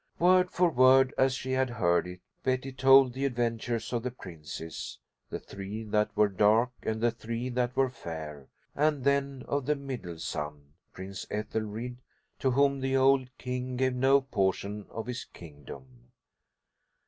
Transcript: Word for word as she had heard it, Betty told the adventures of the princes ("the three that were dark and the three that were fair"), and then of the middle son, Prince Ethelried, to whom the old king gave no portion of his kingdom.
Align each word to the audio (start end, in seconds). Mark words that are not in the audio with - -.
Word 0.17 0.49
for 0.49 0.71
word 0.71 1.13
as 1.15 1.35
she 1.35 1.51
had 1.51 1.69
heard 1.69 2.07
it, 2.07 2.21
Betty 2.41 2.71
told 2.71 3.13
the 3.13 3.23
adventures 3.23 3.93
of 3.93 4.01
the 4.01 4.09
princes 4.09 4.97
("the 5.29 5.37
three 5.39 5.83
that 5.83 6.17
were 6.17 6.27
dark 6.27 6.71
and 6.81 6.99
the 7.01 7.11
three 7.11 7.49
that 7.49 7.75
were 7.75 7.91
fair"), 7.91 8.47
and 8.73 9.03
then 9.03 9.43
of 9.47 9.67
the 9.67 9.75
middle 9.75 10.17
son, 10.17 10.73
Prince 10.91 11.27
Ethelried, 11.29 11.97
to 12.39 12.49
whom 12.49 12.79
the 12.79 12.97
old 12.97 13.29
king 13.37 13.77
gave 13.77 13.93
no 13.93 14.21
portion 14.21 14.87
of 14.89 15.05
his 15.05 15.23
kingdom. 15.23 16.09